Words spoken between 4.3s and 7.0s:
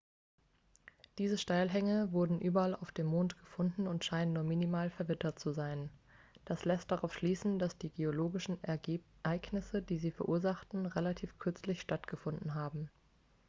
nur minimal verwittert zu sein das lässt